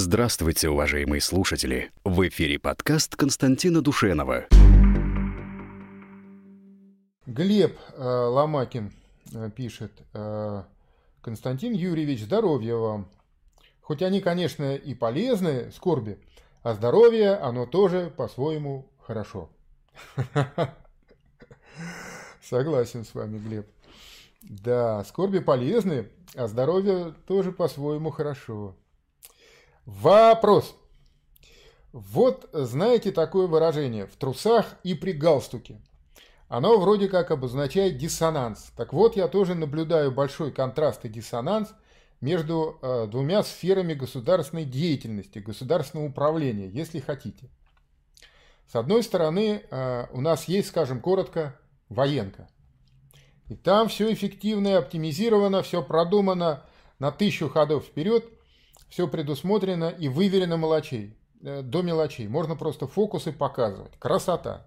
Здравствуйте, 0.00 0.68
уважаемые 0.68 1.20
слушатели! 1.20 1.90
В 2.04 2.28
эфире 2.28 2.60
подкаст 2.60 3.16
Константина 3.16 3.82
Душенова. 3.82 4.46
Глеб 7.26 7.76
э, 7.94 8.00
Ломакин 8.00 8.92
э, 9.34 9.50
пишет. 9.50 9.90
Э, 10.14 10.62
Константин 11.20 11.72
Юрьевич, 11.72 12.22
здоровья 12.22 12.76
вам. 12.76 13.08
Хоть 13.80 14.02
они, 14.02 14.20
конечно, 14.20 14.76
и 14.76 14.94
полезны, 14.94 15.72
скорби, 15.72 16.20
а 16.62 16.74
здоровье, 16.74 17.32
оно 17.34 17.66
тоже 17.66 18.12
по-своему 18.16 18.86
хорошо. 19.00 19.50
Согласен 22.40 23.04
с 23.04 23.16
вами, 23.16 23.38
Глеб. 23.38 23.66
Да, 24.42 25.02
скорби 25.02 25.40
полезны, 25.40 26.08
а 26.36 26.46
здоровье 26.46 27.16
тоже 27.26 27.50
по-своему 27.50 28.12
хорошо. 28.12 28.76
Вопрос. 29.88 30.76
Вот 31.92 32.50
знаете 32.52 33.10
такое 33.10 33.46
выражение 33.46 34.06
«в 34.06 34.16
трусах 34.16 34.76
и 34.84 34.92
при 34.92 35.12
галстуке». 35.12 35.80
Оно 36.48 36.78
вроде 36.78 37.08
как 37.08 37.30
обозначает 37.30 37.96
диссонанс. 37.96 38.70
Так 38.76 38.92
вот, 38.92 39.16
я 39.16 39.28
тоже 39.28 39.54
наблюдаю 39.54 40.12
большой 40.12 40.52
контраст 40.52 41.06
и 41.06 41.08
диссонанс 41.08 41.72
между 42.20 42.78
э, 42.82 43.06
двумя 43.06 43.42
сферами 43.42 43.94
государственной 43.94 44.66
деятельности, 44.66 45.38
государственного 45.38 46.08
управления, 46.08 46.68
если 46.68 47.00
хотите. 47.00 47.48
С 48.70 48.76
одной 48.76 49.02
стороны, 49.02 49.62
э, 49.70 50.06
у 50.12 50.20
нас 50.20 50.44
есть, 50.48 50.68
скажем 50.68 51.00
коротко, 51.00 51.58
военка. 51.88 52.46
И 53.48 53.56
там 53.56 53.88
все 53.88 54.12
эффективно 54.12 54.68
и 54.68 54.72
оптимизировано, 54.72 55.62
все 55.62 55.82
продумано 55.82 56.66
на 56.98 57.10
тысячу 57.10 57.48
ходов 57.48 57.86
вперед– 57.86 58.26
все 58.88 59.06
предусмотрено 59.06 59.90
и 59.90 60.08
выверено 60.08 60.54
мелочей, 60.54 61.16
э, 61.42 61.62
до 61.62 61.82
мелочей. 61.82 62.28
Можно 62.28 62.56
просто 62.56 62.86
фокусы 62.86 63.32
показывать. 63.32 63.92
Красота. 63.98 64.66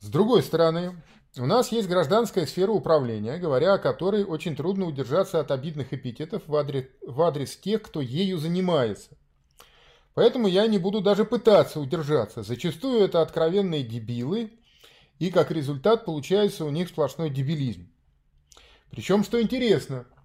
С 0.00 0.08
другой 0.08 0.42
стороны, 0.42 1.00
у 1.36 1.46
нас 1.46 1.72
есть 1.72 1.88
гражданская 1.88 2.46
сфера 2.46 2.70
управления, 2.70 3.38
говоря 3.38 3.74
о 3.74 3.78
которой 3.78 4.24
очень 4.24 4.56
трудно 4.56 4.86
удержаться 4.86 5.40
от 5.40 5.50
обидных 5.50 5.92
эпитетов 5.92 6.42
в 6.46 6.56
адрес, 6.56 6.86
в 7.02 7.20
адрес 7.22 7.56
тех, 7.56 7.82
кто 7.82 8.00
ею 8.00 8.38
занимается. 8.38 9.10
Поэтому 10.14 10.48
я 10.48 10.66
не 10.66 10.78
буду 10.78 11.00
даже 11.00 11.24
пытаться 11.24 11.78
удержаться. 11.78 12.42
Зачастую 12.42 13.04
это 13.04 13.22
откровенные 13.22 13.84
дебилы, 13.84 14.52
и 15.20 15.30
как 15.30 15.50
результат 15.50 16.04
получается 16.04 16.64
у 16.64 16.70
них 16.70 16.88
сплошной 16.88 17.30
дебилизм. 17.30 17.88
Причем, 18.90 19.22
что 19.22 19.40
интересно– 19.40 20.06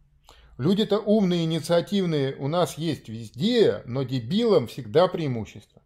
Люди-то 0.57 0.99
умные, 0.99 1.45
инициативные 1.45 2.35
у 2.35 2.47
нас 2.47 2.77
есть 2.77 3.09
везде, 3.09 3.81
но 3.85 4.03
дебилам 4.03 4.67
всегда 4.67 5.07
преимущество. 5.07 5.81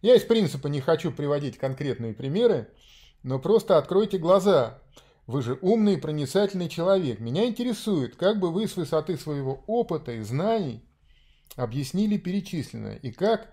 Я 0.00 0.14
из 0.14 0.22
принципа 0.22 0.68
не 0.68 0.80
хочу 0.80 1.12
приводить 1.12 1.58
конкретные 1.58 2.14
примеры, 2.14 2.68
но 3.22 3.38
просто 3.38 3.76
откройте 3.76 4.18
глаза. 4.18 4.80
Вы 5.26 5.42
же 5.42 5.58
умный 5.60 5.94
и 5.94 6.00
проницательный 6.00 6.68
человек. 6.68 7.18
Меня 7.18 7.46
интересует, 7.46 8.16
как 8.16 8.38
бы 8.38 8.50
вы 8.50 8.68
с 8.68 8.76
высоты 8.76 9.18
своего 9.18 9.64
опыта 9.66 10.12
и 10.12 10.20
знаний 10.20 10.82
объяснили 11.56 12.16
перечисленное 12.16 12.96
и 12.96 13.10
как 13.10 13.52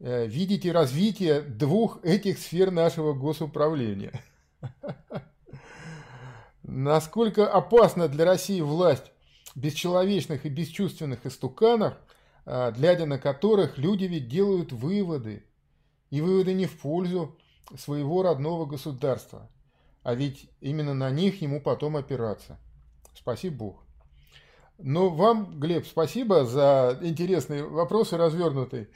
э, 0.00 0.26
видите 0.26 0.70
развитие 0.70 1.40
двух 1.40 2.04
этих 2.04 2.38
сфер 2.38 2.70
нашего 2.70 3.14
госуправления. 3.14 4.20
Насколько 6.62 7.50
опасна 7.50 8.08
для 8.08 8.24
России 8.24 8.60
власть 8.60 9.13
бесчеловечных 9.54 10.46
и 10.46 10.48
бесчувственных 10.48 11.26
истуканах, 11.26 11.98
а, 12.46 12.70
глядя 12.72 13.06
на 13.06 13.18
которых 13.18 13.78
люди 13.78 14.04
ведь 14.04 14.28
делают 14.28 14.72
выводы. 14.72 15.44
И 16.10 16.20
выводы 16.20 16.54
не 16.54 16.66
в 16.66 16.78
пользу 16.78 17.36
своего 17.76 18.22
родного 18.22 18.66
государства. 18.66 19.50
А 20.02 20.14
ведь 20.14 20.50
именно 20.60 20.94
на 20.94 21.10
них 21.10 21.40
ему 21.40 21.60
потом 21.60 21.96
опираться. 21.96 22.58
Спасибо 23.14 23.56
Бог. 23.56 23.84
Но 24.78 25.08
вам, 25.08 25.60
Глеб, 25.60 25.86
спасибо 25.86 26.44
за 26.44 26.98
интересные 27.00 27.64
вопросы 27.64 28.16
развернутые. 28.16 28.88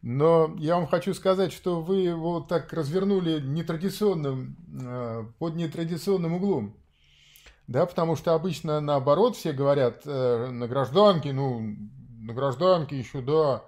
Но 0.00 0.54
я 0.58 0.76
вам 0.76 0.86
хочу 0.86 1.12
сказать, 1.12 1.52
что 1.52 1.82
вы 1.82 2.00
его 2.02 2.40
так 2.40 2.72
развернули 2.72 3.40
нетрадиционным, 3.40 4.56
а, 4.82 5.26
под 5.38 5.56
нетрадиционным 5.56 6.34
углом. 6.34 6.76
Да, 7.66 7.86
потому 7.86 8.14
что 8.16 8.34
обычно 8.34 8.80
наоборот 8.80 9.36
все 9.36 9.52
говорят 9.52 10.02
э, 10.04 10.48
на 10.50 10.68
гражданке, 10.68 11.32
ну, 11.32 11.76
на 12.20 12.34
гражданке 12.34 12.98
еще, 12.98 13.22
да, 13.22 13.64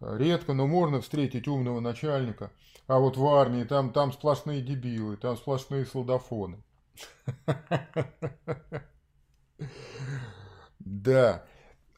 редко, 0.00 0.52
но 0.52 0.66
можно 0.66 1.00
встретить 1.00 1.48
умного 1.48 1.80
начальника. 1.80 2.52
А 2.86 2.98
вот 2.98 3.16
в 3.16 3.26
армии 3.26 3.64
там, 3.64 3.92
там 3.92 4.12
сплошные 4.12 4.62
дебилы, 4.62 5.16
там 5.16 5.36
сплошные 5.36 5.84
солдафоны. 5.84 6.62
Да. 10.80 11.44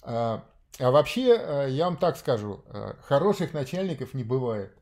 А, 0.03 0.45
а 0.79 0.91
вообще, 0.91 1.37
э, 1.39 1.69
я 1.71 1.85
вам 1.87 1.97
так 1.97 2.17
скажу, 2.17 2.65
э, 2.67 2.95
хороших 3.03 3.55
начальников 3.55 4.15
не 4.15 4.25
бывает. 4.25 4.77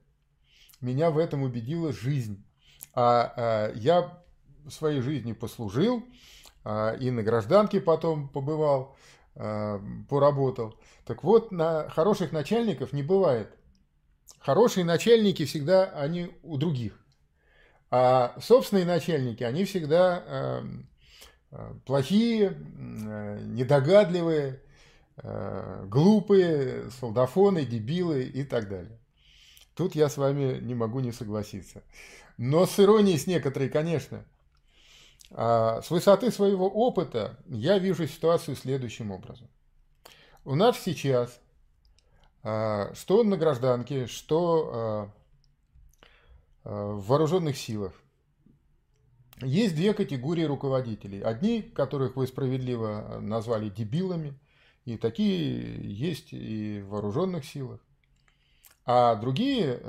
Меня 0.81 1.11
в 1.11 1.19
этом 1.19 1.43
убедила 1.43 1.93
жизнь. 1.93 2.45
А, 2.95 3.33
а 3.37 3.73
я 3.75 4.21
в 4.65 4.71
своей 4.71 5.01
жизни 5.01 5.33
послужил, 5.33 6.05
и 6.65 7.11
на 7.11 7.23
гражданке 7.23 7.81
потом 7.81 8.29
побывал, 8.29 8.97
а, 9.35 9.81
поработал. 10.09 10.77
Так 11.05 11.25
вот, 11.25 11.53
на 11.53 11.89
хороших 11.89 12.33
начальников 12.33 12.93
не 12.93 13.03
бывает. 13.03 13.49
Хорошие 14.41 14.85
начальники 14.85 15.45
всегда 15.45 15.85
они 15.85 16.31
у 16.43 16.57
других. 16.57 16.99
А 17.91 18.37
собственные 18.41 18.85
начальники, 18.85 19.43
они 19.43 19.65
всегда 19.65 20.23
а, 20.27 20.65
плохие, 21.85 22.57
недогадливые, 22.57 24.63
глупые, 25.87 26.91
солдафоны, 26.93 27.65
дебилы 27.65 28.23
и 28.23 28.45
так 28.45 28.69
далее. 28.69 29.01
Тут 29.75 29.97
я 29.97 30.09
с 30.09 30.17
вами 30.17 30.61
не 30.61 30.75
могу 30.75 31.01
не 31.01 31.11
согласиться. 31.11 31.83
Но 32.37 32.67
с 32.67 32.79
иронией 32.79 33.19
с 33.19 33.27
некоторой, 33.27 33.69
конечно– 33.69 34.25
а 35.31 35.81
с 35.83 35.91
высоты 35.91 36.31
своего 36.31 36.69
опыта 36.69 37.39
я 37.47 37.79
вижу 37.79 38.07
ситуацию 38.07 38.57
следующим 38.57 39.13
образом. 39.13 39.49
У 40.45 40.55
нас 40.55 40.81
сейчас, 40.81 41.41
а, 42.43 42.93
что 42.95 43.23
на 43.23 43.37
гражданке, 43.37 44.07
что 44.07 45.13
а, 46.65 46.97
в 46.97 47.07
вооруженных 47.07 47.57
силах, 47.57 47.93
есть 49.41 49.75
две 49.75 49.95
категории 49.95 50.45
руководителей. 50.45 51.23
Одни, 51.23 51.63
которых 51.63 52.17
вы 52.17 52.27
справедливо 52.27 53.19
назвали 53.23 53.71
дебилами, 53.71 54.39
и 54.85 54.99
такие 54.99 55.81
есть 55.83 56.33
и 56.33 56.81
в 56.81 56.89
вооруженных 56.91 57.47
силах. 57.47 57.81
А 58.85 59.15
другие, 59.15 59.81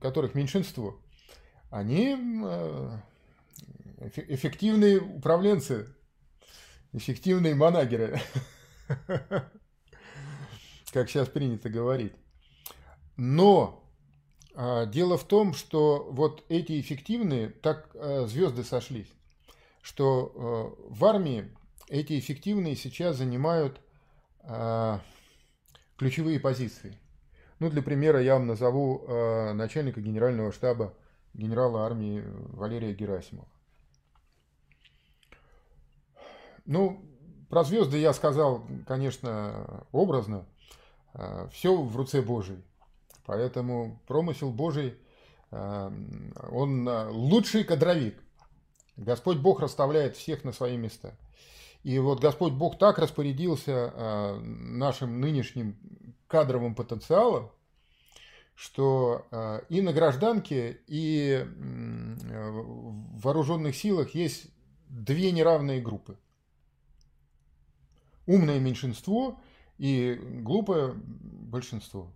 которых 0.00 0.34
меньшинство, 0.34 0.98
они 1.70 2.16
эффективные 4.08 5.00
управленцы, 5.00 5.94
эффективные 6.92 7.54
манагеры, 7.54 8.20
как 10.92 11.08
сейчас 11.08 11.28
принято 11.28 11.68
говорить. 11.68 12.12
Но 13.16 13.84
а, 14.54 14.86
дело 14.86 15.18
в 15.18 15.24
том, 15.24 15.54
что 15.54 16.08
вот 16.10 16.44
эти 16.48 16.80
эффективные, 16.80 17.48
так 17.48 17.90
а, 17.94 18.26
звезды 18.26 18.64
сошлись, 18.64 19.12
что 19.82 20.32
а, 20.34 20.94
в 20.94 21.04
армии 21.04 21.50
эти 21.88 22.18
эффективные 22.18 22.76
сейчас 22.76 23.16
занимают 23.16 23.80
а, 24.40 25.00
ключевые 25.96 26.40
позиции. 26.40 26.96
Ну, 27.58 27.70
для 27.70 27.82
примера 27.82 28.20
я 28.20 28.34
вам 28.34 28.46
назову 28.46 29.04
а, 29.06 29.52
начальника 29.52 30.00
генерального 30.00 30.52
штаба 30.52 30.94
генерала 31.34 31.84
армии 31.84 32.22
Валерия 32.52 32.92
Герасимова. 32.92 33.48
Ну, 36.66 37.04
про 37.50 37.62
звезды 37.62 37.98
я 37.98 38.12
сказал, 38.12 38.66
конечно, 38.86 39.86
образно. 39.92 40.46
А, 41.12 41.48
Все 41.52 41.76
в 41.76 41.96
руце 41.96 42.22
Божьей. 42.22 42.62
Поэтому 43.26 44.00
промысел 44.06 44.50
Божий, 44.50 44.98
а, 45.50 45.92
он 46.50 46.88
а, 46.88 47.10
лучший 47.10 47.64
кадровик. 47.64 48.18
Господь 48.96 49.38
Бог 49.38 49.60
расставляет 49.60 50.16
всех 50.16 50.44
на 50.44 50.52
свои 50.52 50.76
места. 50.76 51.14
И 51.82 51.98
вот 51.98 52.20
Господь 52.20 52.54
Бог 52.54 52.78
так 52.78 52.98
распорядился 52.98 54.38
нашим 54.40 55.20
нынешним 55.20 55.76
кадровым 56.28 56.74
потенциалом, 56.74 57.50
что 58.54 59.26
и 59.68 59.82
на 59.82 59.92
гражданке, 59.92 60.80
и 60.86 61.44
в 61.44 63.20
вооруженных 63.20 63.76
силах 63.76 64.14
есть 64.14 64.46
две 64.88 65.30
неравные 65.30 65.82
группы 65.82 66.16
умное 68.26 68.58
меньшинство 68.58 69.40
и 69.78 70.14
глупое 70.14 70.94
большинство. 70.94 72.12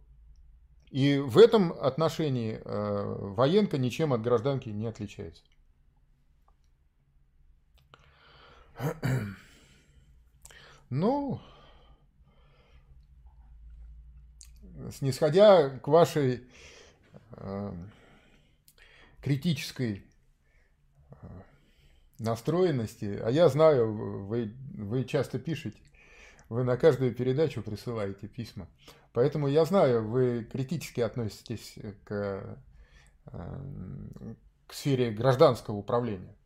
И 0.91 1.19
в 1.19 1.37
этом 1.37 1.73
отношении 1.73 2.61
э, 2.65 3.17
военка 3.19 3.77
ничем 3.77 4.13
от 4.13 4.23
гражданки 4.23 4.69
не 4.71 4.87
отличается. 4.87 5.43
Ну, 10.91 11.39
снисходя 14.91 15.69
к 15.69 15.89
вашей 15.89 16.49
э, 17.33 17.73
критической 19.21 20.03
э, 21.11 21.27
настроенности, 22.19 23.21
а 23.23 23.31
я 23.31 23.51
знаю, 23.51 23.93
вы, 24.25 24.55
вы 24.73 25.05
часто 25.05 25.39
пишете, 25.39 25.79
вы 26.49 26.65
на 26.65 26.77
каждую 26.77 27.15
передачу 27.15 27.63
присылаете 27.63 28.27
письма. 28.27 28.69
Поэтому 29.13 29.49
я 29.49 29.65
знаю, 29.65 30.07
вы 30.07 30.45
критически 30.45 31.01
относитесь 31.01 31.79
к, 32.05 32.59
э, 33.27 34.35
к 34.67 34.73
сфере 34.73 35.11
гражданского 35.11 35.77
управления. 35.77 36.37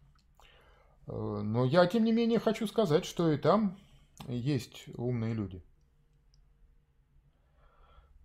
Э, 1.06 1.40
но 1.44 1.64
я, 1.64 1.87
тем 1.87 2.04
не 2.04 2.12
менее, 2.12 2.38
хочу 2.38 2.66
сказать, 2.66 3.04
что 3.04 3.31
и 3.31 3.37
там 3.37 3.78
есть 4.26 4.84
умные 4.96 5.34
люди. 5.34 5.62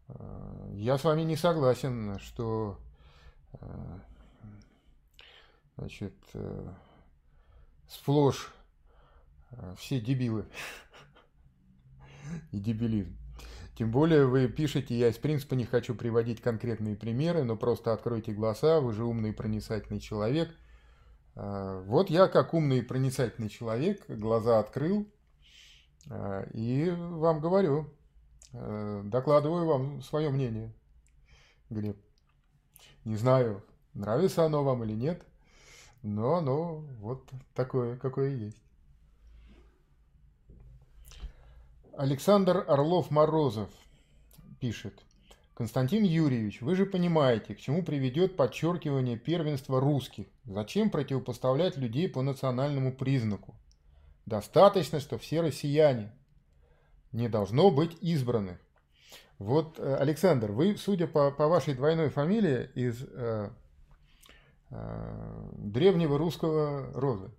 Э, 0.07 0.71
я 0.73 0.97
с 0.97 1.03
вами 1.03 1.21
не 1.21 1.35
согласен, 1.35 2.19
что 2.19 2.79
значит, 5.77 6.15
сплошь 7.87 8.53
все 9.77 9.99
дебилы 9.99 10.45
и 12.51 12.59
дебилизм. 12.59 13.17
Тем 13.77 13.91
более 13.91 14.25
вы 14.25 14.47
пишете, 14.47 14.97
я 14.97 15.09
из 15.09 15.17
принципа 15.17 15.53
не 15.53 15.65
хочу 15.65 15.93
приводить 15.93 16.41
конкретные 16.41 16.95
примеры, 16.95 17.43
но 17.43 17.55
просто 17.55 17.93
откройте 17.93 18.31
глаза, 18.31 18.79
вы 18.79 18.91
же 18.91 19.03
умный 19.03 19.29
и 19.29 19.33
проницательный 19.33 19.99
человек. 19.99 20.49
А, 21.35 21.83
вот 21.83 22.09
я, 22.09 22.27
как 22.27 22.55
умный 22.55 22.79
и 22.79 22.81
проницательный 22.81 23.49
человек, 23.49 24.03
глаза 24.09 24.57
открыл 24.57 25.07
а, 26.09 26.43
и 26.53 26.89
вам 26.89 27.39
говорю, 27.39 27.87
а, 28.53 29.03
докладываю 29.03 29.67
вам 29.67 30.01
свое 30.01 30.29
мнение, 30.29 30.73
Глеб. 31.69 31.97
Не 33.05 33.15
знаю, 33.15 33.63
нравится 33.93 34.43
оно 34.43 34.63
вам 34.63 34.83
или 34.83 34.93
нет, 34.93 35.23
но 36.01 36.37
оно 36.37 36.77
вот 36.99 37.29
такое, 37.53 37.97
какое 37.97 38.29
есть. 38.29 38.66
Александр 41.97 42.63
Орлов-Морозов 42.67 43.69
пишет. 44.59 45.03
Константин 45.55 46.03
Юрьевич, 46.03 46.61
вы 46.61 46.75
же 46.75 46.85
понимаете, 46.85 47.55
к 47.55 47.59
чему 47.59 47.81
приведет 47.81 48.37
подчеркивание 48.37 49.17
первенства 49.17 49.79
русских. 49.79 50.27
Зачем 50.45 50.91
противопоставлять 50.91 51.75
людей 51.75 52.07
по 52.07 52.21
национальному 52.21 52.93
признаку? 52.93 53.55
Достаточно, 54.27 54.99
что 54.99 55.17
все 55.17 55.41
россияне. 55.41 56.13
Не 57.13 57.29
должно 57.29 57.71
быть 57.71 57.97
избранных. 58.01 58.59
Вот, 59.39 59.79
э, 59.79 59.95
Александр, 59.95 60.51
вы, 60.51 60.77
судя 60.77 61.07
по, 61.07 61.31
по 61.31 61.47
вашей 61.47 61.73
двойной 61.73 62.09
фамилии, 62.09 62.69
из 62.75 63.03
э, 63.09 63.49
э, 64.69 65.49
древнего 65.53 66.19
русского 66.19 66.93
рода. 66.93 67.31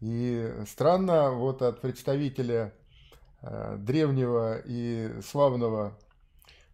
И 0.00 0.52
странно 0.66 1.30
вот 1.30 1.62
от 1.62 1.80
представителя 1.80 2.74
древнего 3.42 4.60
и 4.64 5.20
славного 5.22 5.96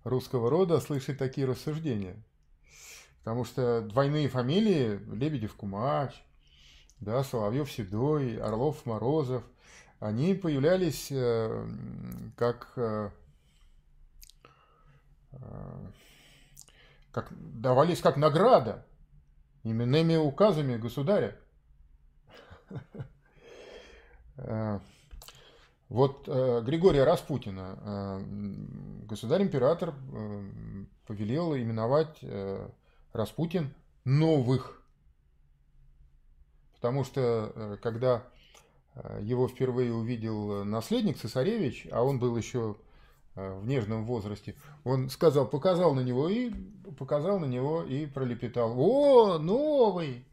русского 0.04 0.50
рода 0.50 0.80
слышать 0.80 1.18
такие 1.18 1.46
рассуждения. 1.46 2.16
Потому 3.18 3.44
что 3.44 3.82
двойные 3.82 4.28
фамилии 4.28 5.00
Лебедев 5.12 5.54
Кумач, 5.54 6.12
да, 7.00 7.24
Соловьев 7.24 7.70
Седой, 7.70 8.38
Орлов 8.38 8.86
Морозов, 8.86 9.42
они 9.98 10.34
появлялись 10.34 11.08
э, 11.10 11.68
как, 12.36 12.72
э, 12.76 13.10
как 17.10 17.32
давались 17.60 18.00
как 18.00 18.16
награда 18.16 18.86
именными 19.64 20.16
указами 20.16 20.76
государя. 20.76 21.36
Вот 25.96 26.28
э, 26.28 26.60
Григория 26.60 27.04
Распутина 27.04 27.78
э, 27.81 28.20
государь-император 29.06 29.94
э, 30.12 30.84
повелел 31.06 31.56
именовать 31.56 32.19
э, 32.20 32.69
Распутин 33.14 33.72
новых. 34.04 34.82
Потому 36.75 37.02
что 37.02 37.50
э, 37.54 37.76
когда 37.81 38.25
э, 38.94 39.20
его 39.22 39.48
впервые 39.48 39.94
увидел 39.94 40.66
наследник 40.66 41.16
цесаревич, 41.16 41.88
а 41.90 42.04
он 42.04 42.19
был 42.19 42.37
еще 42.37 42.76
э, 43.34 43.58
в 43.58 43.66
нежном 43.66 44.04
возрасте, 44.04 44.54
он 44.84 45.08
сказал, 45.08 45.48
показал 45.48 45.94
на 45.94 46.00
него 46.00 46.28
и 46.28 46.50
показал 46.98 47.38
на 47.40 47.46
него 47.46 47.82
и 47.82 48.04
пролепетал. 48.04 48.78
О, 48.78 49.38
новый! 49.38 50.26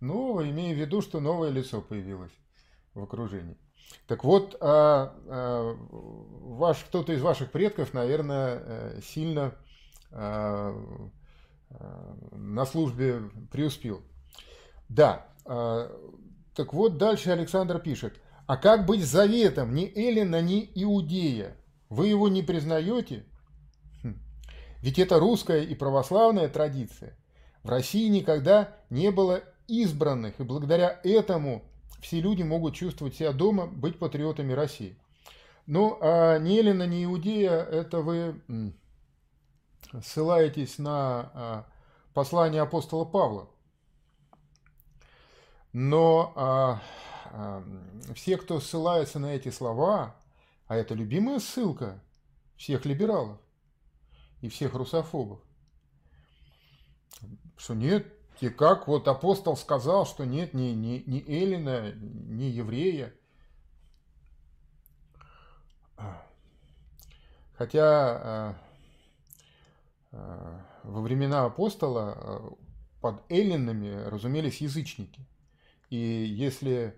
Новый, 0.00 0.50
имея 0.50 0.74
в 0.74 0.78
виду, 0.78 1.00
что 1.00 1.20
новое 1.20 1.48
лицо 1.48 1.80
появилось 1.80 2.38
в 2.92 3.02
окружении. 3.02 3.56
Так 4.06 4.22
вот, 4.22 4.56
а, 4.60 5.14
а, 5.26 5.76
ваш, 6.42 6.78
кто-то 6.84 7.12
из 7.12 7.22
ваших 7.22 7.50
предков, 7.50 7.92
наверное, 7.92 8.62
э, 8.64 9.00
сильно 9.04 9.54
а, 10.12 10.74
на 12.30 12.64
службе 12.64 13.22
преуспел. 13.50 14.02
Да, 14.88 15.26
так 15.44 16.72
вот 16.72 16.96
дальше 16.96 17.30
Александр 17.30 17.80
пишет. 17.80 18.20
А 18.46 18.56
как 18.56 18.86
быть 18.86 19.04
с 19.04 19.10
заветом 19.10 19.74
ни 19.74 19.92
Эллина, 19.94 20.40
ни 20.40 20.70
Иудея? 20.76 21.56
Вы 21.88 22.06
его 22.06 22.28
не 22.28 22.42
признаете? 22.42 23.24
Хм. 24.04 24.16
Ведь 24.80 25.00
это 25.00 25.18
русская 25.18 25.62
и 25.62 25.74
православная 25.74 26.48
традиция. 26.48 27.18
В 27.64 27.68
России 27.68 28.08
никогда 28.08 28.76
не 28.90 29.10
было 29.10 29.42
избранных, 29.66 30.38
и 30.38 30.44
благодаря 30.44 31.00
этому 31.02 31.64
все 32.00 32.20
люди 32.20 32.42
могут 32.42 32.74
чувствовать 32.74 33.14
себя 33.14 33.32
дома, 33.32 33.66
быть 33.66 33.98
патриотами 33.98 34.52
России. 34.52 34.96
Ну, 35.66 35.98
а 36.00 36.38
ни 36.38 36.50
Елена, 36.50 36.86
ни 36.86 37.04
Иудея, 37.04 37.62
это 37.62 38.00
вы 38.00 38.40
ссылаетесь 40.02 40.78
на 40.78 41.30
а, 41.34 41.66
послание 42.14 42.62
апостола 42.62 43.04
Павла. 43.04 43.48
Но 45.72 46.32
а, 46.36 46.82
а, 47.32 47.64
все, 48.14 48.36
кто 48.36 48.60
ссылается 48.60 49.18
на 49.18 49.34
эти 49.34 49.50
слова, 49.50 50.16
а 50.66 50.76
это 50.76 50.94
любимая 50.94 51.38
ссылка 51.38 52.02
всех 52.56 52.84
либералов 52.84 53.38
и 54.40 54.48
всех 54.48 54.74
русофобов, 54.74 55.40
что 57.56 57.74
нет, 57.74 58.06
и 58.40 58.48
как 58.50 58.86
вот 58.86 59.08
апостол 59.08 59.56
сказал, 59.56 60.04
что 60.06 60.24
нет 60.24 60.52
ни, 60.52 60.68
ни, 60.68 61.02
ни 61.06 61.24
Эллина, 61.26 61.92
ни 61.94 62.44
еврея. 62.44 63.14
Хотя 67.56 67.82
а, 67.82 68.58
а, 70.12 70.66
во 70.82 71.00
времена 71.00 71.46
апостола 71.46 72.12
а, 72.14 72.52
под 73.00 73.22
эллинами 73.30 74.04
разумелись 74.08 74.60
язычники. 74.60 75.26
И 75.88 75.96
если 75.96 76.94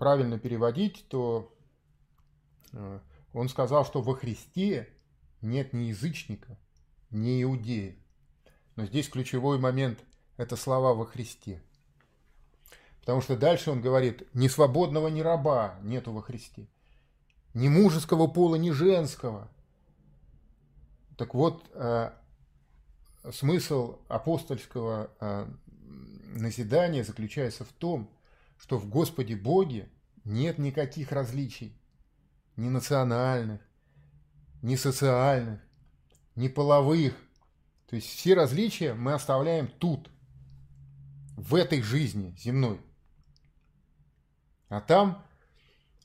правильно 0.00 0.40
переводить, 0.40 1.06
то 1.08 1.54
он 3.32 3.48
сказал, 3.48 3.84
что 3.86 4.02
во 4.02 4.16
Христе 4.16 4.88
нет 5.40 5.72
ни 5.72 5.84
язычника, 5.84 6.58
ни 7.10 7.40
иудея. 7.44 7.94
Но 8.76 8.86
здесь 8.86 9.08
ключевой 9.08 9.58
момент– 9.58 10.00
это 10.36 10.56
слова 10.56 10.94
во 10.94 11.06
Христе. 11.06 11.62
Потому 13.00 13.20
что 13.20 13.36
дальше 13.36 13.70
он 13.70 13.80
говорит, 13.80 14.26
ни 14.34 14.48
свободного, 14.48 15.08
ни 15.08 15.20
раба 15.20 15.78
нету 15.82 16.12
во 16.12 16.22
Христе. 16.22 16.66
Ни 17.52 17.68
мужеского 17.68 18.26
пола, 18.26 18.56
ни 18.56 18.70
женского. 18.70 19.48
Так 21.16 21.34
вот, 21.34 21.64
э, 21.74 22.10
смысл 23.30 23.98
апостольского 24.08 25.10
э, 25.20 25.46
назидания 26.34 27.04
заключается 27.04 27.64
в 27.64 27.72
том, 27.72 28.10
что 28.58 28.78
в 28.78 28.88
Господе 28.88 29.36
Боге 29.36 29.88
нет 30.24 30.58
никаких 30.58 31.12
различий, 31.12 31.76
ни 32.56 32.68
национальных, 32.68 33.60
ни 34.62 34.76
социальных, 34.76 35.60
ни 36.34 36.48
половых, 36.48 37.14
то 37.88 37.96
есть 37.96 38.08
все 38.08 38.34
различия 38.34 38.94
мы 38.94 39.12
оставляем 39.12 39.68
тут, 39.68 40.10
в 41.36 41.54
этой 41.54 41.82
жизни 41.82 42.34
земной. 42.38 42.80
А 44.68 44.80
там, 44.80 45.24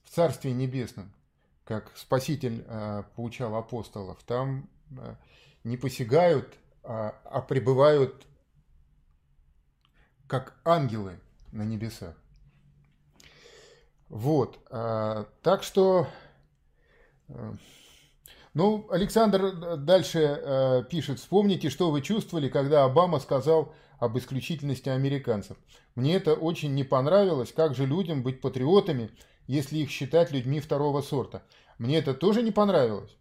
в 0.03 0.09
Царстве 0.09 0.53
Небесном, 0.53 1.13
как 1.63 1.95
Спаситель 1.95 2.65
поучал 3.15 3.55
апостолов, 3.55 4.21
там 4.23 4.69
не 5.63 5.77
посягают, 5.77 6.57
а, 6.83 7.09
а 7.25 7.41
пребывают 7.41 8.25
как 10.27 10.59
ангелы 10.65 11.19
на 11.51 11.63
небесах. 11.63 12.15
Вот. 14.07 14.63
Так 14.67 15.63
что 15.63 16.07
ну, 18.59 18.87
Александр 18.91 19.77
дальше 19.77 20.19
э, 20.19 20.83
пишет, 20.89 21.19
вспомните, 21.19 21.69
что 21.69 21.91
вы 21.91 22.01
чувствовали, 22.01 22.49
когда 22.49 22.83
Обама 22.83 23.19
сказал 23.19 23.73
об 23.99 24.17
исключительности 24.17 24.89
американцев. 24.89 25.55
Мне 25.95 26.15
это 26.15 26.33
очень 26.33 26.75
не 26.75 26.83
понравилось, 26.83 27.53
как 27.53 27.73
же 27.73 27.85
людям 27.85 28.21
быть 28.21 28.41
патриотами, 28.41 29.11
если 29.47 29.77
их 29.77 29.89
считать 29.89 30.31
людьми 30.31 30.59
второго 30.59 31.01
сорта. 31.01 31.41
Мне 31.77 31.99
это 31.99 32.13
тоже 32.13 32.43
не 32.43 32.51
понравилось, 32.51 33.15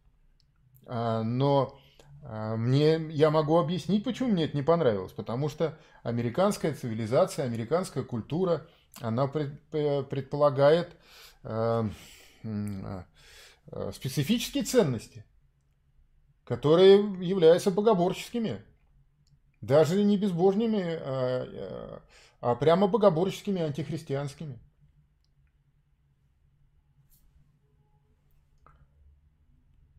а, 0.87 1.23
но 1.23 1.79
а, 2.25 2.57
мне, 2.57 3.01
я 3.11 3.31
могу 3.31 3.59
объяснить, 3.59 4.03
почему 4.03 4.31
мне 4.31 4.47
это 4.47 4.57
не 4.57 4.65
понравилось. 4.65 5.13
Потому 5.13 5.49
что 5.49 5.79
американская 6.03 6.75
цивилизация, 6.75 7.45
американская 7.45 8.03
культура, 8.03 8.67
она 9.01 9.29
предполагает 9.29 10.97
э, 11.45 11.89
Э, 12.45 13.03
специфические 13.93 14.65
ценности, 14.65 15.25
которые 16.45 16.97
являются 17.21 17.71
богоборческими. 17.71 18.63
Даже 19.61 20.03
не 20.03 20.17
безбожными, 20.17 20.83
а, 20.83 22.03
а 22.41 22.55
прямо 22.55 22.87
богоборческими, 22.87 23.61
антихристианскими. 23.61 24.59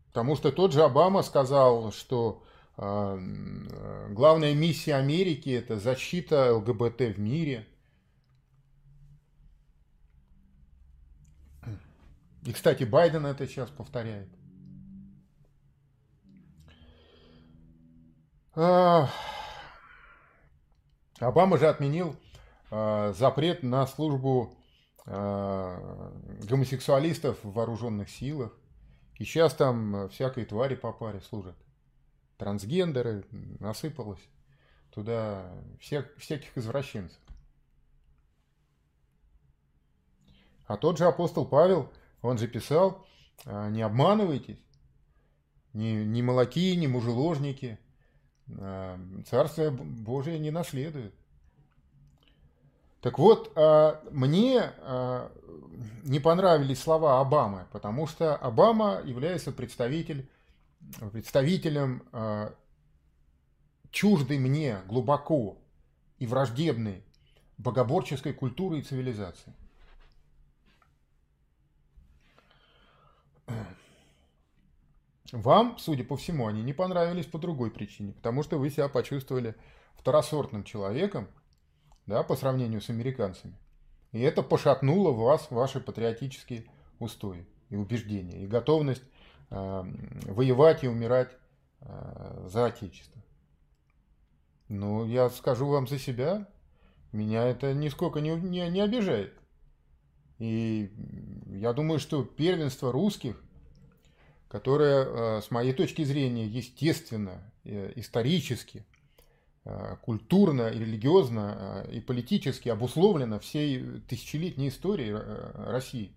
Потому 0.08 0.34
что 0.34 0.50
тот 0.50 0.72
же 0.72 0.82
Обама 0.82 1.22
сказал, 1.22 1.92
что 1.92 2.42
э, 2.76 4.08
главная 4.10 4.54
миссия 4.54 4.94
Америки– 4.96 5.50
это 5.50 5.78
защита 5.78 6.52
ЛГБТ 6.56 7.16
в 7.16 7.20
мире– 7.20 7.66
И, 12.44 12.52
кстати, 12.52 12.84
Байден 12.84 13.26
это 13.26 13.46
сейчас 13.46 13.70
повторяет. 13.70 14.28
Обама 21.20 21.58
же 21.58 21.68
отменил 21.68 22.16
а, 22.70 23.12
запрет 23.12 23.62
на 23.62 23.86
службу 23.86 24.56
а, 25.06 26.12
гомосексуалистов 26.48 27.42
в 27.44 27.52
вооруженных 27.52 28.08
силах. 28.08 28.56
И 29.18 29.24
сейчас 29.24 29.54
там 29.54 30.08
всякой 30.08 30.46
твари 30.46 30.76
по 30.76 30.92
паре 30.92 31.20
служат. 31.20 31.56
Трансгендеры, 32.38 33.26
насыпалось 33.30 34.26
туда 34.90 35.52
всех, 35.78 36.10
всяких 36.16 36.56
извращенцев. 36.56 37.20
А 40.66 40.76
тот 40.76 40.96
же 40.96 41.04
апостол 41.04 41.44
Павел 41.44 41.92
он 42.22 42.38
же 42.38 42.48
писал, 42.48 43.06
«А, 43.44 43.68
не 43.70 43.82
обманывайтесь, 43.82 44.58
ни, 45.72 46.04
ни 46.04 46.22
молоки, 46.22 46.76
ни 46.76 46.86
мужеложники, 46.86 47.78
а, 48.58 48.98
Царствие 49.26 49.70
Божие 49.70 50.38
не 50.38 50.50
наследует. 50.50 51.14
Так 53.00 53.18
вот, 53.18 53.52
а, 53.56 54.02
мне 54.10 54.72
не 56.02 56.20
понравились 56.20 56.82
слова 56.82 57.20
Обамы, 57.20 57.66
потому 57.72 58.06
что 58.06 58.36
Обама 58.36 59.00
является 59.04 59.52
представитель, 59.52 60.28
представителем 61.12 62.02
чуждой 63.90 64.38
мне 64.38 64.80
глубоко 64.86 65.56
и 66.18 66.26
враждебной 66.26 67.02
богоборческой 67.56 68.34
культуры 68.34 68.78
и 68.78 68.82
цивилизации. 68.82 69.54
Вам, 75.32 75.78
судя 75.78 76.04
по 76.04 76.16
всему, 76.16 76.46
они 76.46 76.62
не 76.62 76.72
понравились 76.72 77.26
по 77.26 77.38
другой 77.38 77.70
причине, 77.70 78.12
потому 78.12 78.42
что 78.42 78.58
вы 78.58 78.70
себя 78.70 78.88
почувствовали 78.88 79.54
второсортным 79.94 80.64
человеком, 80.64 81.28
да, 82.06 82.22
по 82.22 82.34
сравнению 82.34 82.80
с 82.80 82.90
американцами. 82.90 83.54
И 84.12 84.20
это 84.20 84.42
пошатнуло 84.42 85.12
вас, 85.12 85.50
ваши 85.50 85.78
патриотические 85.80 86.64
устои 86.98 87.46
и 87.68 87.76
убеждения, 87.76 88.42
и 88.42 88.46
готовность 88.46 89.04
э, 89.50 89.82
воевать 90.24 90.82
и 90.82 90.88
умирать 90.88 91.30
э, 91.80 92.46
за 92.48 92.66
Отечество. 92.66 93.22
Ну, 94.68 95.04
я 95.06 95.30
скажу 95.30 95.66
вам 95.66 95.86
за 95.86 95.98
себя, 95.98 96.48
меня 97.12 97.44
это 97.44 97.72
нисколько 97.74 98.20
не, 98.20 98.30
не, 98.30 98.68
не 98.68 98.80
обижает. 98.80 99.34
И 100.38 100.90
я 101.60 101.72
думаю, 101.72 102.00
что 102.00 102.24
первенство 102.24 102.90
русских 102.92 103.36
которая, 104.50 105.04
э, 105.04 105.40
с 105.42 105.52
моей 105.52 105.72
точки 105.72 106.02
зрения, 106.02 106.44
естественно, 106.44 107.40
э, 107.64 107.92
исторически, 107.94 108.84
э, 109.64 109.96
культурно 110.02 110.68
и 110.68 110.78
религиозно 110.80 111.86
и 111.92 112.00
политически 112.00 112.68
обусловлено 112.68 113.38
всей 113.38 114.00
тысячелетней 114.08 114.68
историей 114.68 115.14
России. 115.54 116.12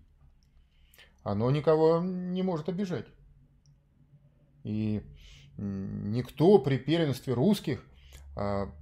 Оно 1.22 1.48
никого 1.52 2.00
не 2.00 2.42
может 2.42 2.68
обижать. 2.68 3.06
И 4.64 5.02
никто 5.56 6.58
при 6.58 6.78
первенстве 6.78 7.34
русских, 7.34 7.84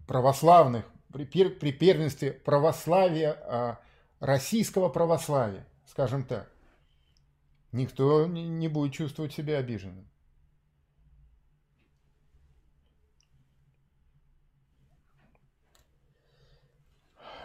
православных, 0.06 0.86
при 1.12 1.72
первенстве 1.72 2.32
православия, 2.32 3.78
российского 4.20 4.88
православия, 4.88 5.66
скажем 5.86 6.24
так, 6.24 6.51
никто 7.72 8.26
не 8.26 8.68
будет 8.68 8.92
чувствовать 8.92 9.32
себя 9.32 9.58
обиженным. 9.58 10.06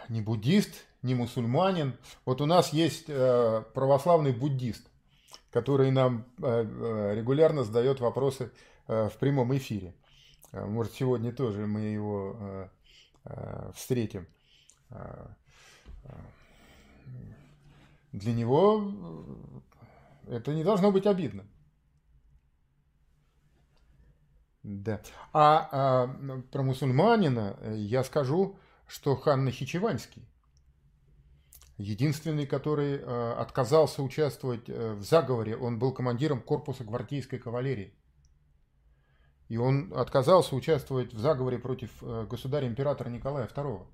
Ни 0.08 0.22
буддист, 0.22 0.86
ни 1.02 1.14
мусульманин. 1.14 1.96
Вот 2.24 2.40
у 2.40 2.46
нас 2.46 2.72
есть 2.72 3.04
э, 3.08 3.62
православный 3.74 4.32
буддист, 4.32 4.88
который 5.50 5.90
нам 5.90 6.24
э, 6.38 6.64
э, 6.64 7.14
регулярно 7.14 7.62
задает 7.64 8.00
вопросы 8.00 8.50
в 8.86 9.12
прямом 9.20 9.54
эфире. 9.54 9.94
Может, 10.52 10.94
сегодня 10.94 11.30
тоже 11.30 11.66
мы 11.66 11.80
его 11.80 12.70
встретим. 13.74 14.26
Для 18.12 18.32
него 18.32 18.94
это 20.30 20.52
не 20.52 20.64
должно 20.64 20.90
быть 20.92 21.06
обидно. 21.06 21.46
Да. 24.62 25.00
А, 25.32 25.68
а 25.72 26.42
про 26.52 26.62
мусульманина 26.62 27.56
э, 27.60 27.76
я 27.78 28.04
скажу, 28.04 28.58
что 28.86 29.16
хан 29.16 29.44
Нахичеванский, 29.44 30.28
единственный, 31.78 32.46
который 32.46 33.00
а, 33.00 33.36
отказался 33.40 34.02
участвовать 34.02 34.68
э, 34.68 34.94
в 34.94 35.02
заговоре, 35.02 35.56
он 35.56 35.78
был 35.78 35.92
командиром 35.92 36.42
корпуса 36.42 36.84
гвардейской 36.84 37.38
кавалерии. 37.38 37.94
И 39.48 39.56
он 39.56 39.94
отказался 39.96 40.54
участвовать 40.54 41.14
в 41.14 41.18
заговоре 41.18 41.58
против 41.58 42.02
государя-императора 42.02 43.08
Николая 43.08 43.46
II. 43.46 43.86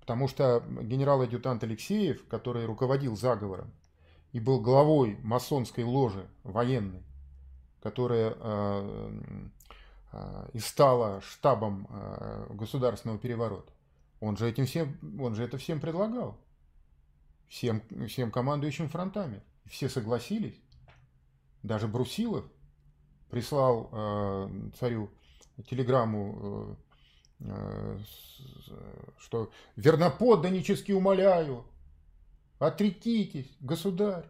Потому 0.00 0.28
что 0.28 0.62
генерал-адъютант 0.82 1.64
Алексеев, 1.64 2.26
который 2.28 2.66
руководил 2.66 3.16
заговором, 3.16 3.72
и 4.32 4.40
был 4.40 4.60
главой 4.60 5.16
масонской 5.22 5.84
ложи 5.84 6.26
военной, 6.44 7.02
которая 7.82 8.34
э, 8.36 9.20
э, 10.12 10.48
и 10.52 10.58
стала 10.58 11.20
штабом 11.20 11.86
э, 11.90 12.46
государственного 12.50 13.18
переворота. 13.18 13.72
Он 14.20 14.36
же, 14.36 14.48
этим 14.48 14.66
всем, 14.66 14.98
он 15.20 15.34
же 15.34 15.44
это 15.44 15.56
всем 15.58 15.80
предлагал, 15.80 16.36
всем, 17.48 17.82
всем 18.06 18.30
командующим 18.30 18.88
фронтами. 18.88 19.42
Все 19.66 19.88
согласились. 19.88 20.60
Даже 21.62 21.88
Брусилов 21.88 22.44
прислал 23.30 23.88
э, 23.92 24.48
царю 24.78 25.10
телеграмму, 25.68 26.76
э, 27.40 27.46
э, 27.46 27.98
что 29.18 29.50
верноподданнически 29.76 30.92
умоляю, 30.92 31.64
Отрекитесь, 32.60 33.50
государь. 33.60 34.26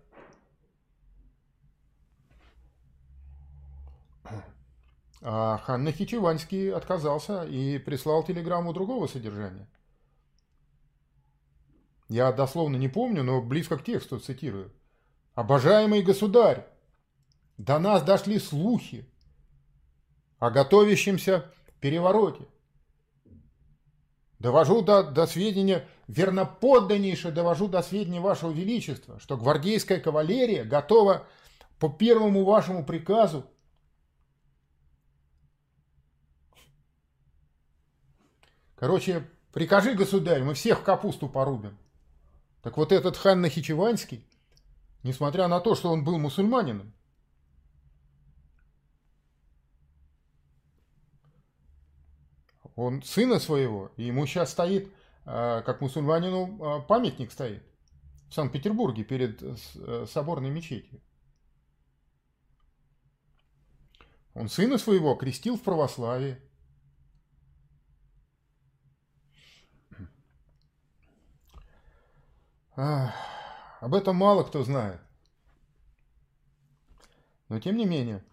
А 5.20 5.58
хан 5.58 5.82
Нахичеванский 5.82 6.72
отказался 6.72 7.42
и 7.42 7.78
прислал 7.78 8.22
телеграмму 8.22 8.72
другого 8.72 9.08
содержания. 9.08 9.66
Я 12.08 12.30
дословно 12.30 12.76
не 12.76 12.88
помню, 12.88 13.25
но 13.25 13.42
близко 13.42 13.76
к 13.76 13.84
тексту 13.84 14.20
цитирую. 14.20 14.70
«Обожаемый 15.34 16.02
государь, 16.02 16.68
до 17.58 17.80
нас 17.80 18.04
дошли 18.04 18.38
слухи 18.38 19.04
о 20.38 20.50
готовящемся 20.50 21.52
перевороте. 21.80 22.46
Довожу 24.40 24.80
до, 24.80 25.02
до 25.02 25.26
сведения, 25.26 25.87
верноподданнейше 26.09 27.30
довожу 27.30 27.68
до 27.68 27.82
сведения 27.82 28.20
Вашего 28.20 28.50
Величества, 28.50 29.20
что 29.20 29.37
гвардейская 29.37 30.00
кавалерия 30.00 30.64
готова 30.64 31.26
по 31.78 31.90
первому 31.90 32.44
вашему 32.44 32.85
приказу 32.85 33.44
Короче, 38.76 39.28
прикажи, 39.52 39.92
государь, 39.92 40.42
мы 40.42 40.54
всех 40.54 40.82
капусту 40.82 41.28
порубим. 41.28 41.76
Так 42.62 42.78
вот 42.78 42.92
этот 42.92 43.18
хан 43.18 43.42
Нахичеванский, 43.42 44.26
несмотря 45.02 45.49
на 45.49 45.61
то, 45.61 45.75
что 45.75 45.90
он 45.90 46.02
был 46.02 46.18
мусульманином, 46.18 46.94
он 52.76 53.02
сына 53.02 53.38
своего, 53.38 53.92
и 53.96 54.04
ему 54.04 54.26
сейчас 54.26 54.50
стоит, 54.52 54.92
а, 55.24 55.62
как 55.62 55.80
мусульманину, 55.80 56.58
а, 56.62 56.80
памятник 56.80 57.32
стоит 57.32 57.62
в 58.30 58.34
Санкт-Петербурге 58.34 59.02
перед 59.02 59.42
э, 59.42 60.06
соборной 60.06 60.50
мечетью. 60.50 61.00
Он 64.34 64.48
сына 64.48 64.78
своего 64.78 65.16
крестил 65.16 65.56
в 65.56 65.62
православии. 65.62 66.40
Об 72.76 73.94
этом 73.94 74.14
мало 74.14 74.44
кто 74.44 74.62
знает. 74.62 75.00
Но 77.48 77.58
тем 77.58 77.76
не 77.76 77.84
менее. 77.84 78.24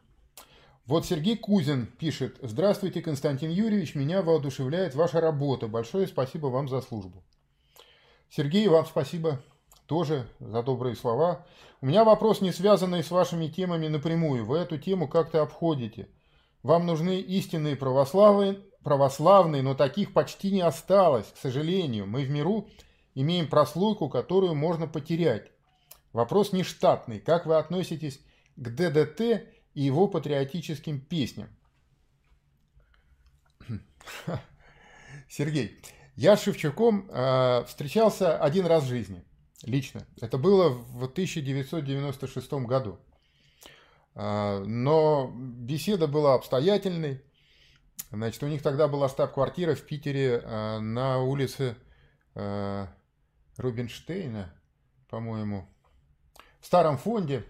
Вот 0.88 1.06
Сергей 1.06 1.36
Кузин 1.36 1.86
пишет. 1.86 2.38
Здравствуйте, 2.42 3.02
Константин 3.02 3.50
Юрьевич. 3.50 3.94
Меня 3.94 4.22
воодушевляет 4.22 4.96
ваша 4.96 5.20
работа. 5.20 5.68
Большое 5.68 6.08
спасибо 6.08 6.48
вам 6.48 6.70
за 6.70 6.80
службу. 6.80 7.26
Сергей, 8.30 8.70
вам 8.70 8.86
спасибо 8.86 9.44
тоже 9.86 10.30
за 10.40 10.64
добрые 10.64 10.96
слова. 10.96 11.46
У 11.82 11.88
меня 11.88 12.06
вопрос, 12.06 12.40
не 12.40 12.54
связанный 12.54 13.04
с 13.04 13.12
вашими 13.12 13.48
темами 13.48 13.90
напрямую. 13.90 14.46
Вы 14.46 14.60
эту 14.60 14.78
тему 14.78 15.10
как-то 15.10 15.42
обходите. 15.42 16.08
Вам 16.64 16.86
нужны 16.86 17.20
истинные 17.20 17.76
православные, 17.76 18.62
православные, 18.82 19.62
но 19.62 19.76
таких 19.76 20.14
почти 20.14 20.52
не 20.52 20.62
осталось, 20.62 21.28
к 21.34 21.38
сожалению. 21.38 22.08
Мы 22.08 22.24
в 22.24 22.30
миру 22.30 22.70
имеем 23.14 23.50
прослойку, 23.50 24.08
которую 24.08 24.56
можно 24.56 24.88
потерять. 24.88 25.52
Вопрос 26.14 26.54
не 26.54 26.64
штатный. 26.64 27.20
Как 27.20 27.46
вы 27.46 27.58
относитесь 27.58 28.22
к 28.56 28.70
ДДТ 28.70 29.57
и 29.78 29.84
его 29.84 30.08
патриотическим 30.08 31.00
песням? 31.00 31.50
Сергей, 35.30 35.80
я 36.16 36.36
с 36.36 36.42
Шевчуком 36.42 37.08
э, 37.12 37.64
встречался 37.68 38.40
один 38.40 38.66
раз 38.66 38.86
в 38.86 38.88
жизни, 38.88 39.24
лично. 39.62 40.08
Это 40.20 40.40
было 40.40 40.70
в 40.70 41.04
1996 41.04 42.54
году. 42.54 42.98
Э, 44.16 44.64
но 44.66 45.32
беседа 45.36 46.08
была 46.08 46.34
обстоятельной. 46.34 47.22
Значит, 48.10 48.42
у 48.42 48.48
них 48.48 48.64
тогда 48.64 48.88
была 48.88 49.10
штаб-квартира 49.10 49.76
в 49.76 49.84
Питере 49.84 50.42
э, 50.44 50.80
на 50.80 51.20
улице 51.20 51.78
Рубинштейна, 53.58 54.54
по-моему, 55.10 55.68
в 56.60 56.66
старом 56.68 56.98
фонде 57.00 57.44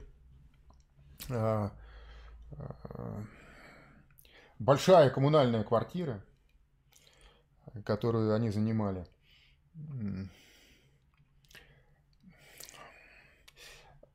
большая 4.59 5.09
коммунальная 5.09 5.63
квартира, 5.63 6.23
которую 7.85 8.33
они 8.33 8.49
занимали. 8.49 9.05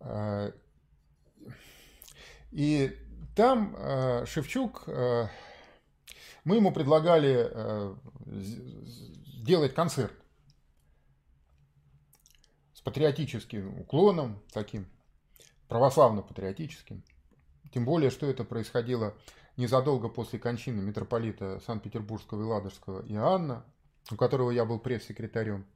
А, 0.00 0.52
и 2.50 2.98
там 3.36 3.76
Шевчук, 4.26 4.86
мы 4.86 6.56
ему 6.56 6.72
предлагали 6.72 7.50
сделать 8.26 9.74
концерт 9.74 10.12
патриотическим 12.84 13.80
уклоном, 13.80 14.42
таким 14.52 14.86
православно-патриотическим. 15.68 17.02
Тем 17.72 17.84
более, 17.84 18.10
что 18.10 18.26
это 18.26 18.44
происходило 18.44 19.14
незадолго 19.56 20.08
после 20.08 20.38
кончины 20.38 20.82
митрополита 20.82 21.60
Санкт-Петербургского 21.66 22.42
и 22.42 22.44
Ладожского 22.44 23.02
Иоанна, 23.06 23.64
у 24.10 24.16
которого 24.16 24.50
я 24.50 24.64
был 24.64 24.78
пресс-секретарем. 24.78 25.66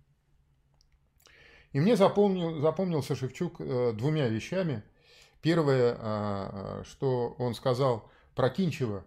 И 1.73 1.81
мне 1.81 1.97
запомнил, 1.97 2.61
запомнился 2.61 3.17
Шевчук 3.17 3.61
э, 3.61 3.93
двумя 3.93 4.29
вещами. 4.29 4.83
Первое, 5.43 5.93
э, 5.93 5.99
э, 6.01 6.83
что 6.85 7.35
он 7.39 7.55
сказал 7.55 8.11
про 8.35 8.51
Кинчева. 8.51 9.05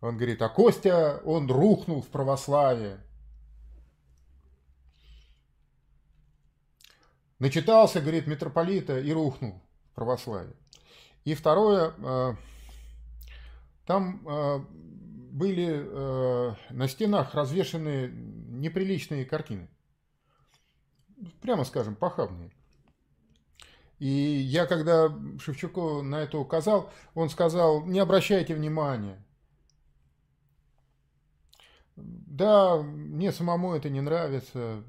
Он 0.00 0.16
говорит, 0.16 0.42
а 0.42 0.48
Костя, 0.48 1.20
он 1.24 1.50
рухнул 1.50 2.02
в 2.02 2.08
православие. 2.08 3.00
Начитался, 7.38 8.00
говорит, 8.00 8.26
митрополита 8.26 8.98
и 8.98 9.12
рухнул 9.12 9.60
в 9.90 9.94
православие. 9.94 10.56
И 11.24 11.34
второе, 11.34 11.94
э, 11.98 12.34
там 13.86 14.26
э, 14.26 14.58
были 15.32 15.82
э, 15.84 16.54
на 16.70 16.88
стенах 16.88 17.34
развешаны 17.34 18.08
неприличные 18.08 19.24
картины. 19.24 19.68
Прямо 21.40 21.64
скажем, 21.64 21.94
похабные. 21.94 22.50
И 23.98 24.08
я, 24.08 24.66
когда 24.66 25.16
Шевчуку 25.38 26.02
на 26.02 26.22
это 26.22 26.36
указал, 26.38 26.90
он 27.14 27.30
сказал, 27.30 27.84
не 27.86 28.00
обращайте 28.00 28.54
внимания. 28.54 29.24
Да, 31.94 32.78
мне 32.82 33.30
самому 33.30 33.74
это 33.74 33.90
не 33.90 34.00
нравится, 34.00 34.82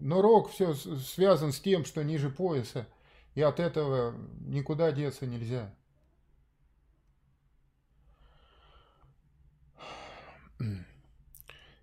но 0.00 0.22
рок 0.22 0.50
все 0.50 0.74
связан 0.74 1.52
с 1.52 1.60
тем, 1.60 1.84
что 1.84 2.04
ниже 2.04 2.30
пояса, 2.30 2.86
и 3.34 3.42
от 3.42 3.58
этого 3.58 4.14
никуда 4.46 4.92
деться 4.92 5.26
нельзя. 5.26 5.74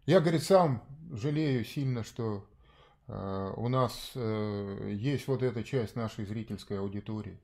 Я, 0.08 0.20
говорит, 0.20 0.42
сам 0.42 0.82
жалею 1.12 1.64
сильно, 1.64 2.04
что 2.04 2.44
э, 3.08 3.54
у 3.58 3.68
нас 3.68 4.12
э, 4.16 4.92
есть 4.94 5.28
вот 5.28 5.44
эта 5.44 5.64
часть 5.64 5.96
нашей 5.96 6.26
зрительской 6.26 6.80
аудитории. 6.80 7.38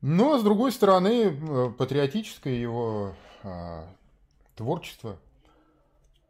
Но, 0.00 0.38
с 0.38 0.44
другой 0.44 0.70
стороны, 0.70 1.24
э, 1.32 1.70
патриотическое 1.76 2.54
его 2.54 3.16
э, 3.42 3.86
творчество 4.54 5.18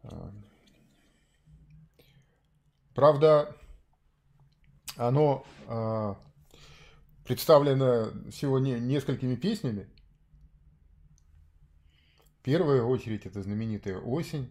э, 0.05 0.31
Правда, 2.95 3.57
оно 4.97 5.47
э, 5.67 6.15
представлено 7.25 8.11
сегодня 8.31 8.79
несколькими 8.79 9.35
песнями. 9.35 9.89
В 12.43 12.45
первую 12.45 12.89
очередь 12.89 13.25
это 13.25 13.41
знаменитая 13.41 13.99
«Осень», 13.99 14.51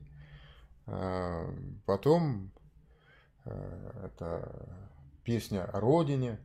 э, 0.88 1.56
потом 1.86 2.54
э, 3.44 4.06
это 4.06 4.70
песня 5.26 5.66
о 5.66 5.82
родине. 5.82 6.40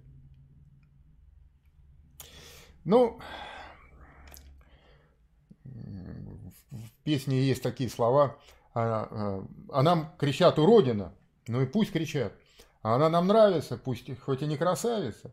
Ну, 2.83 3.21
в 5.63 6.91
песне 7.05 7.41
есть 7.41 7.63
такие 7.63 7.91
слова, 7.91 8.37
а, 8.75 9.47
а 9.71 9.83
нам 9.85 10.17
кричат 10.19 10.59
«Уродина», 10.59 11.15
ну 11.47 11.61
и 11.61 11.67
пусть 11.67 11.93
кричат. 11.93 12.33
А 12.83 12.97
она 12.97 13.09
нам 13.09 13.29
нравится, 13.29 13.77
пусть 13.77 14.19
хоть 14.19 14.43
и 14.43 14.47
не 14.47 14.57
красавица. 14.57 15.31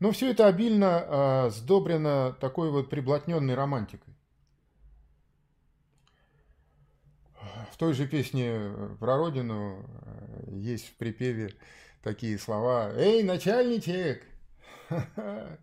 Но 0.00 0.12
все 0.12 0.30
это 0.30 0.46
обильно 0.46 1.04
э, 1.06 1.50
сдобрено 1.50 2.34
такой 2.40 2.70
вот 2.70 2.88
приблотненной 2.88 3.54
романтикой. 3.54 4.14
В 7.70 7.76
той 7.76 7.92
же 7.92 8.06
песне 8.06 8.72
про 8.98 9.16
родину 9.16 9.86
есть 10.48 10.88
в 10.88 10.96
припеве 10.96 11.54
такие 12.02 12.38
слова 12.38 12.92
«Эй, 12.94 13.22
начальничек!» 13.22 14.24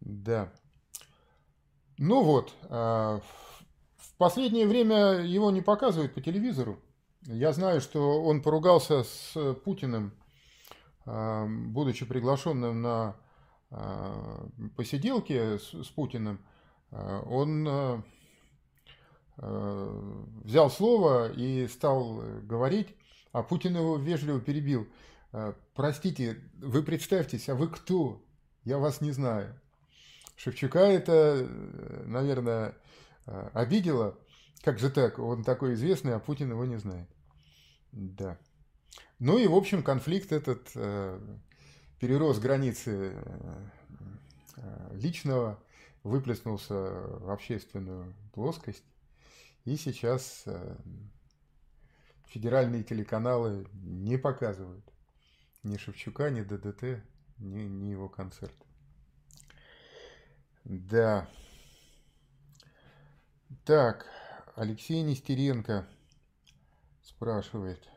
Да. 0.00 0.52
Ну 1.96 2.24
вот, 2.24 2.52
в 2.68 3.22
последнее 4.18 4.66
время 4.66 5.20
его 5.20 5.52
не 5.52 5.60
показывают 5.60 6.12
по 6.12 6.20
телевизору. 6.20 6.80
Я 7.22 7.52
знаю, 7.52 7.80
что 7.80 8.20
он 8.24 8.42
поругался 8.42 9.04
с 9.04 9.54
Путиным, 9.64 10.12
а, 10.12 10.21
будучи 11.04 12.04
приглашенным 12.06 12.82
на 12.82 13.16
а, 13.70 14.48
посиделки 14.76 15.58
с 15.58 15.88
Путиным. 15.88 16.38
Он 16.90 18.04
взял 19.36 20.70
слово 20.70 21.32
и 21.32 21.66
стал 21.66 22.22
говорить, 22.42 22.94
а 23.32 23.42
Путин 23.42 23.76
его 23.76 23.96
вежливо 23.96 24.40
перебил. 24.40 24.86
Простите, 25.74 26.38
вы 26.58 26.82
представьтесь, 26.82 27.48
а 27.48 27.54
вы 27.54 27.68
кто? 27.68 28.22
Я 28.64 28.76
вас 28.78 29.00
не 29.00 29.10
знаю. 29.10 29.58
Шевчука 30.36 30.80
это, 30.80 31.48
наверное, 32.04 32.76
обидело. 33.24 34.18
Как 34.62 34.78
же 34.78 34.90
так? 34.90 35.18
Он 35.18 35.44
такой 35.44 35.74
известный, 35.74 36.14
а 36.14 36.20
Путин 36.20 36.50
его 36.50 36.66
не 36.66 36.76
знает. 36.76 37.08
Да. 37.92 38.38
Ну 39.24 39.38
и, 39.38 39.46
в 39.46 39.54
общем, 39.54 39.84
конфликт 39.84 40.32
этот 40.32 40.72
э, 40.74 41.20
перерос 42.00 42.40
границы 42.40 43.12
э, 43.14 43.68
э, 44.56 44.96
личного, 44.96 45.62
выплеснулся 46.02 46.74
в 46.74 47.30
общественную 47.30 48.14
плоскость. 48.32 48.82
И 49.64 49.76
сейчас 49.76 50.42
э, 50.46 50.76
федеральные 52.30 52.82
телеканалы 52.82 53.68
не 53.74 54.16
показывают 54.16 54.84
ни 55.62 55.76
Шевчука, 55.76 56.28
ни 56.28 56.42
ДДТ, 56.42 57.00
ни, 57.38 57.60
ни 57.60 57.90
его 57.90 58.08
концерт. 58.08 58.56
Да. 60.64 61.28
Так. 63.64 64.04
Алексей 64.56 65.00
Нестеренко 65.02 65.86
спрашивает, 67.04 67.88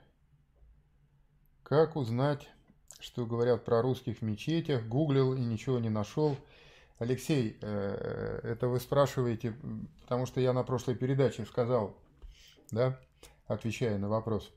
как 1.65 1.95
узнать, 1.95 2.47
что 2.99 3.25
говорят 3.25 3.65
про 3.65 3.81
русских 3.81 4.19
в 4.19 4.21
мечетях, 4.21 4.85
гуглил 4.85 5.33
и 5.33 5.41
ничего 5.41 5.79
не 5.79 5.89
нашел. 5.89 6.37
Алексей, 6.99 7.57
э, 7.59 8.39
это 8.43 8.67
вы 8.67 8.79
спрашиваете, 8.79 9.55
потому 10.01 10.27
что 10.27 10.39
я 10.39 10.53
на 10.53 10.63
прошлой 10.63 10.95
передаче 10.95 11.43
сказал, 11.45 11.97
да, 12.69 12.99
отвечая 13.47 13.97
на 13.97 14.07
вопрос, 14.07 14.53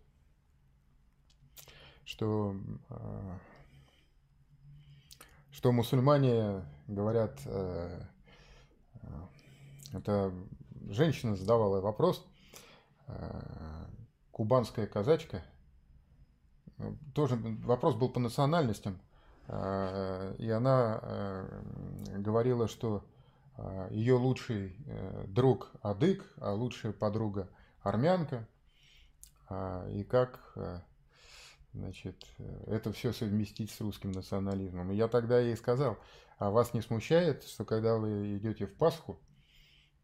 что, 2.05 2.55
э, 2.90 3.38
что 5.51 5.73
мусульмане 5.73 6.62
говорят, 6.87 7.40
э, 7.47 8.03
это 9.94 10.33
женщина 10.90 11.37
задавала 11.37 11.81
вопрос, 11.81 12.23
э, 13.07 13.40
кубанская 14.31 14.87
казачка, 14.87 15.42
тоже 17.14 17.36
вопрос 17.64 17.94
был 17.94 18.08
по 18.08 18.20
национальностям, 18.20 19.00
э, 19.46 20.34
и 20.38 20.48
она 20.50 21.00
э, 21.02 21.62
говорила, 22.18 22.68
что 22.68 23.04
ее 23.90 24.14
лучший 24.14 24.76
друг 25.26 25.72
адык, 25.82 26.24
а 26.36 26.52
лучшая 26.52 26.92
подруга 26.92 27.48
армянка, 27.82 28.46
и 29.90 30.06
как 30.08 30.54
значит, 31.74 32.24
это 32.68 32.92
все 32.92 33.12
совместить 33.12 33.72
с 33.72 33.80
русским 33.80 34.12
национализмом. 34.12 34.92
И 34.92 34.94
я 34.94 35.08
тогда 35.08 35.40
ей 35.40 35.56
сказал, 35.56 35.98
а 36.38 36.50
вас 36.50 36.72
не 36.72 36.82
смущает, 36.82 37.42
что 37.42 37.64
когда 37.64 37.96
вы 37.96 38.36
идете 38.36 38.66
в 38.66 38.76
Пасху, 38.76 39.18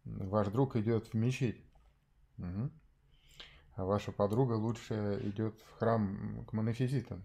Ваш 0.05 0.49
друг 0.49 0.77
идет 0.77 1.09
в 1.09 1.15
мечеть. 1.15 1.61
Угу. 2.39 2.71
А 3.77 3.85
ваша 3.85 4.13
подруга 4.13 4.53
лучше 4.53 5.21
идет 5.25 5.55
в 5.61 5.79
храм 5.79 6.45
к 6.47 6.53
монофизитам. 6.53 7.25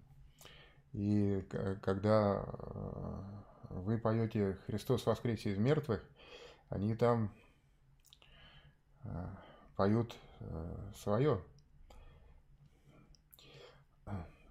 И 0.93 1.45
когда 1.83 2.43
э, 2.43 3.21
вы 3.69 3.99
поете 3.99 4.57
«Христос 4.65 5.05
воскресе 5.05 5.51
из 5.51 5.59
мертвых», 5.59 6.03
они 6.69 6.95
там 6.95 7.31
э, 9.03 9.27
поют 9.75 10.15
э, 10.39 10.91
свое. 10.95 11.39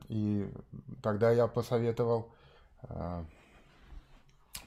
И 0.09 0.51
тогда 1.03 1.31
я 1.33 1.49
посоветовал 1.49 2.33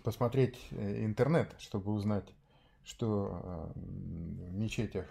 посмотреть 0.04 0.60
интернет, 0.70 1.56
чтобы 1.58 1.94
узнать, 1.94 2.32
что 2.84 3.72
в 3.74 4.54
мечетях 4.54 5.08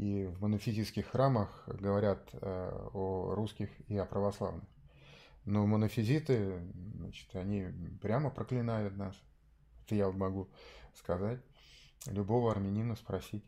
и 0.00 0.24
в 0.24 0.40
монофизитских 0.40 1.08
храмах 1.08 1.64
говорят 1.66 2.26
э, 2.32 2.88
о 2.94 3.34
русских 3.34 3.68
и 3.86 3.98
о 3.98 4.06
православных. 4.06 4.64
Но 5.44 5.66
монофизиты, 5.66 6.58
значит, 6.96 7.28
они 7.36 7.66
прямо 8.00 8.30
проклинают 8.30 8.96
нас. 8.96 9.14
Это 9.84 9.96
я 9.96 10.10
могу 10.10 10.48
сказать. 10.94 11.40
Любого 12.06 12.50
армянина 12.50 12.96
спросите. 12.96 13.46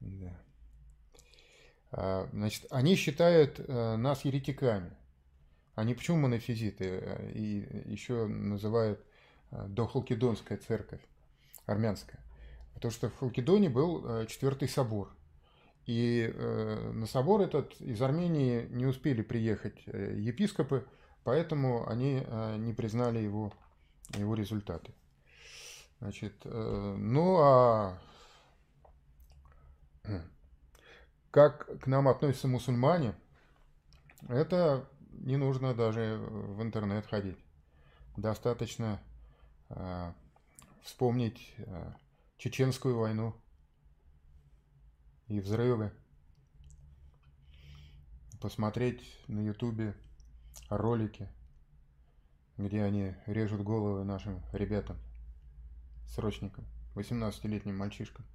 Да. 0.00 0.40
А, 1.92 2.28
значит, 2.32 2.64
они 2.70 2.96
считают 2.96 3.58
нас 3.68 4.24
еретиками. 4.24 4.96
Они 5.74 5.92
почему 5.92 6.16
монофизиты? 6.16 7.30
И 7.34 7.90
еще 7.92 8.26
называют 8.26 9.04
Дохлокедонская 9.50 10.56
церковь 10.56 11.02
армянская. 11.66 12.25
Потому 12.76 12.92
что 12.92 13.08
в 13.08 13.16
Халкидоне 13.16 13.70
был 13.70 14.04
э, 14.04 14.26
четвертый 14.26 14.68
собор. 14.68 15.08
И 15.86 16.30
э, 16.30 16.90
на 16.92 17.06
собор 17.06 17.40
этот 17.40 17.72
из 17.80 18.02
Армении 18.02 18.66
не 18.68 18.84
успели 18.84 19.22
приехать 19.22 19.82
э, 19.86 20.14
епископы, 20.18 20.86
поэтому 21.24 21.88
они 21.88 22.22
не 22.58 22.74
признали 22.74 23.18
его, 23.18 23.50
его 24.18 24.34
результаты. 24.34 24.92
Значит, 26.00 26.34
ну 26.44 27.38
а 27.40 27.98
как 31.30 31.80
к 31.80 31.86
нам 31.86 32.06
относятся 32.08 32.46
мусульмане, 32.46 33.14
это 34.28 34.86
не 35.10 35.36
нужно 35.38 35.74
даже 35.74 36.18
в 36.18 36.62
интернет 36.62 37.06
ходить. 37.06 37.38
Достаточно 38.16 39.00
вспомнить 40.82 41.56
Чеченскую 42.38 42.98
войну 42.98 43.34
и 45.26 45.40
взрывы, 45.40 45.90
посмотреть 48.40 49.02
на 49.26 49.40
ютубе 49.40 49.96
ролики, 50.68 51.28
где 52.58 52.82
они 52.82 53.14
режут 53.26 53.62
головы 53.62 54.04
нашим 54.04 54.42
ребятам, 54.52 54.98
срочникам, 56.06 56.66
18-летним 56.94 57.76
мальчишкам. 57.76 58.26